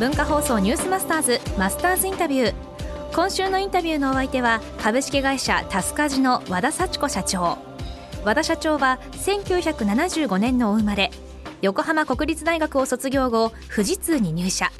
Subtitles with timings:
[0.00, 2.54] 文化放送ニュースマスターズマスターズインタビュー。
[3.14, 7.58] 今週のインタビューのお相手は株式会社タスカジの和田幸子社長。
[8.24, 11.10] 和田社長は1975年のお生まれ。
[11.60, 14.72] 横浜国立大学を卒業後富士通に入社。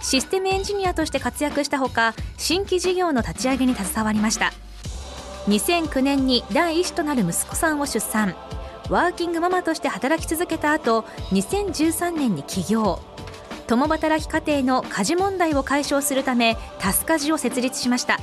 [0.00, 4.54] システムエンジニアとして活躍したほか新規事業の立ち上げに携わりました。
[5.48, 8.34] 2009年に第一子となる息子さんを出産。
[8.88, 13.11] ワーキングママとして働き続けた後2013年に起業。
[13.72, 18.18] 共働き家庭の家事問題を解消するためタスカジを設立しました。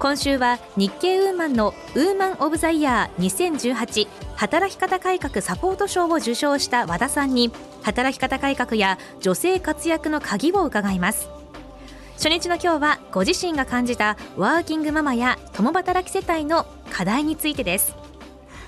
[0.00, 7.52] 今週は日経ウーマンのウーマン・オブ・ザ・イヤー2018働き方改革サポート賞を受賞した和田さんに
[7.84, 11.28] 働き方改革や女性活躍の鍵を伺います。
[12.14, 18.01] 初日の今日はご自身が感じたワーキングママや共働き世帯の課題についてです。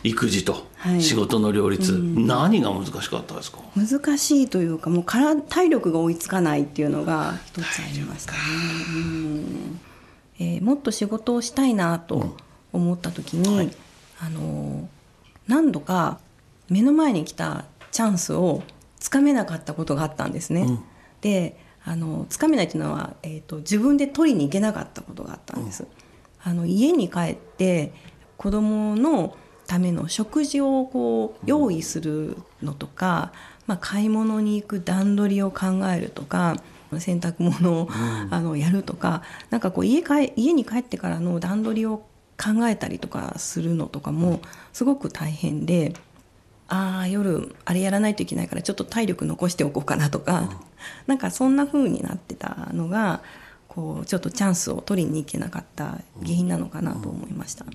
[0.05, 0.67] 育児と
[1.01, 3.59] 仕事の両立、はいうん、何が難しかったですか？
[3.75, 8.39] 難しいというかもうから体力が追いつかないっていうのが一つありましたね、
[8.95, 9.81] うん。
[10.39, 12.37] えー、もっと仕事をしたいなと
[12.73, 13.71] 思った時に、うんはい、
[14.21, 14.89] あの
[15.49, 16.21] 何度か
[16.69, 18.63] 目の前に来たチャンスを
[19.01, 20.63] つかめなかったことがあったんですね。
[20.63, 20.85] うん、
[21.23, 25.87] であのつかめないっていうのは、えーと、自分で取りに行けなかったことがあったんです。
[26.43, 27.93] あの家に帰って
[28.37, 29.37] 子供の
[29.67, 33.33] ための食事をこう用意するのとか、
[33.67, 36.57] まあ、買い物に行く段取りを考えるとか
[36.99, 37.89] 洗濯物を、
[38.31, 41.99] あのやるとかなんかこう家か家に帰ってからの段取りを
[42.37, 44.41] 考えたりとかするのとかも
[44.73, 45.95] すごく大変で。
[46.67, 50.49] ああ夜あれやらないといけないからちょっと体力残しておこうかなとか、うん、
[51.07, 53.21] なんかそんな風になってたのが
[53.69, 57.67] こうちょっとチャンスを取りに行けなかった原因なのかなと思いました。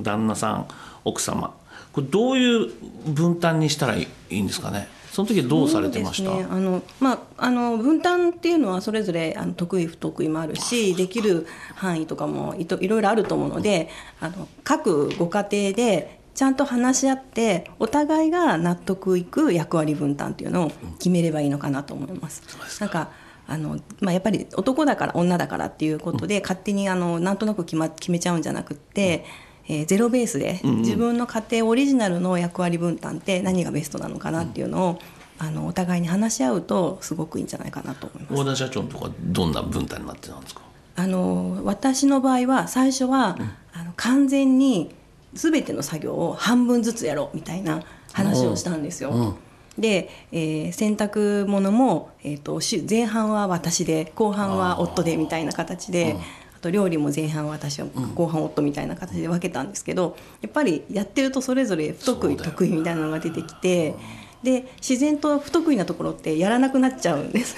[0.00, 0.68] 旦那さん
[1.04, 1.54] 奥様。
[1.92, 2.72] これどういう
[3.06, 4.88] 分担にしたらいいんですかね？
[5.12, 11.46] その時どうされてました、ね、あのまあ、あの分担っていうのはそれぞれあの得意不得意もあるしできる
[11.76, 13.90] 範囲とかもいといろいろあると思うので
[14.20, 22.42] あの各ご家庭でちゃんと話し合ってお互いが納得いく役割分担っていうのを決めればいいのかなと思います。
[22.80, 23.12] なんか
[23.46, 29.24] あのまあ、やっぱり男だから女だからっていうことで、勝手にあのなんとなく決,、ま、決めちゃうんじゃなくって、
[29.66, 34.98] えー、ゼロベースで自分の家庭オリジナルの役割分担って何がベストなのかなっていうのを、
[35.38, 38.42] あのお互いに話し合うとすごくいいんじゃないかなと思います。
[38.42, 40.60] 大田社長のとこはどんな分担になってたんですか？
[40.96, 44.94] あの私の場合は最初は、うん、あの完全に
[45.32, 47.82] 全ての作業を半分ずつやろうみたいな
[48.12, 49.10] 話をしたんですよ。
[49.10, 49.34] うん、
[49.76, 56.16] で、えー、洗濯物も、えーと、前半は私で後半は夫でみたいな形で。
[56.64, 63.94] と料理も前半私は後半夫みたいな形で分けたんですけどやっぱりやってるとそれぞれ不得意得意みたいなのが出てきて
[64.42, 67.56] で自然と不得意なところってやらなくなっちゃうんです。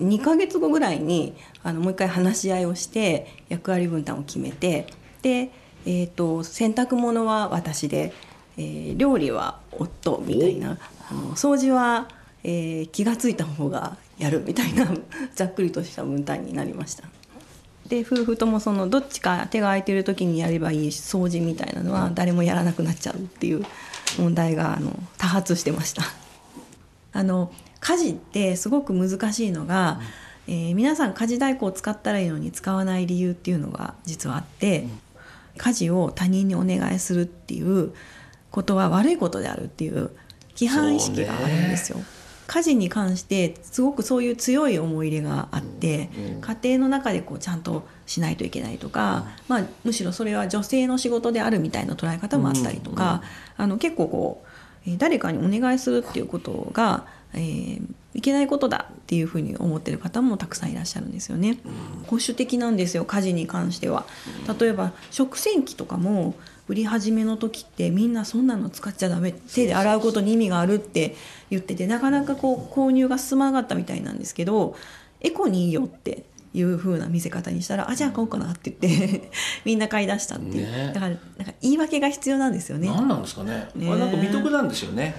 [0.00, 4.86] 2 ヶ月後ぐらいにあのもう一回話し合いをして役割分担を決めて
[5.22, 5.50] で、
[5.86, 8.12] えーと、洗濯物は私で、
[8.58, 10.78] えー、料理は夫みたいな
[11.10, 12.08] あの掃除は、
[12.42, 14.88] えー、気が付いた方がやるみたいな
[15.34, 17.08] ざっくりとした分担になりました。
[17.88, 23.64] で夫婦ともそのどっちか手が空いてる時にやればいい掃除みたいなのは誰もやらなくなっちゃうっていう
[24.18, 26.02] 問題があの多発してました。
[27.12, 30.00] あの家事ってすごく難しいのが、
[30.46, 34.88] えー、皆さん家事代行を使ったらいいのに使わない理由っていうのが実はあって、
[35.58, 37.92] 家事を他人にお願いするっていう
[38.50, 40.10] ことは悪いことであるっていう
[40.56, 41.98] 規範意識があるんですよ。
[42.54, 46.08] 家事に関してすごくそういう強い思い入れがあって、
[46.40, 53.22] 家庭の中でこうちゃんとしないといけないとか、まあ、むしろそれは女性の仕事であるみたいな捉え方もあったりとか、
[53.56, 54.44] あの結構こ
[54.86, 61.58] う誰かにお願いするっていうことが、えー、いけないことだっていうふうに思ってる方もたくさんいらっしゃるんですよね。
[62.06, 64.06] 保守的なんですよ家事に関しては。
[64.58, 66.34] 例えば食洗機とかも
[66.68, 71.14] 売り始めの時ってみんなそんなの使っちゃダメ手で洗うことに意味があるって
[71.50, 74.74] 言っててなかなかこう購入が進まなかったみたいなんですけど
[75.20, 79.30] エコにいいよっていう風な見せ方にしたらあじゃあ買おうかなって言って
[79.66, 82.86] みんな買い出したっていう、ね、だからなんか言い訳が必要なんですよね。
[82.88, 83.68] 何なんですかね。
[83.74, 83.88] ね。
[83.88, 85.16] なんか美徳なんですよね。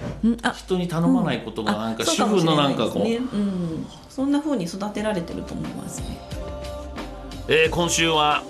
[0.54, 6.18] 人に頼まないことがなんか主婦のなんかこう、ね、うん、そんな風に育てられてると思いますね、
[7.48, 8.42] えー、今週は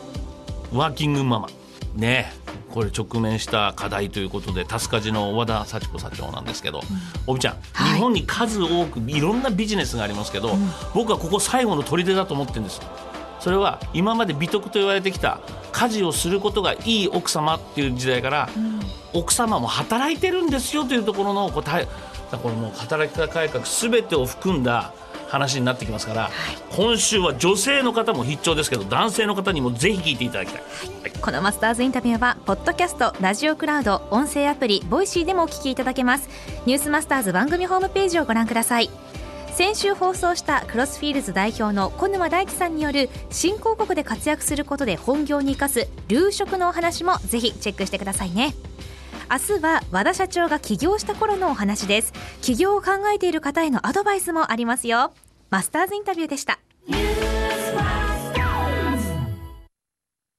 [0.72, 1.48] ワーキングママ。
[1.96, 2.32] ね
[2.76, 6.82] これ直面した課題ということでタスカジの和田幸子社長なんですけど、
[7.26, 12.82] お、う、び、ちゃん、はい、日本に数多くいろんなビジネスがありますけど、うん、僕はここ最後の砦だと思ってるんです。
[13.40, 15.40] それは今まで美徳と言われてきた
[15.72, 18.80] 家事をすることがいい奥様っていう時代から、うん、
[19.14, 24.92] 奥様も働いてるんですよというところのこうこれもう働き方改革すべてを含んだ
[25.28, 26.30] 話になってきますから、
[26.70, 30.62] 今週は女性の方も必聴ですけど男性の方にもぜひ聞いていただきたい、
[31.02, 36.28] はい、このマスターズインタビューはポッドキャストラジオクラウド音声アプリ Voicy でもお聞きいただけます。
[36.66, 38.90] ニュースマスターズ番組ホームページをご覧ください。
[39.56, 48.52] 先週放送したクロスフィールズ代表の小沼大地さんによる新興国で活躍することで本業に生かす留職のお話もぜひチェックしてくださいね
[49.28, 52.12] 明日は和田社長が起業した頃のお話です。
[52.42, 55.12] 起業を考えている方へのアドバイスもありますよ。
[55.50, 56.60] マスターズインタビューでした。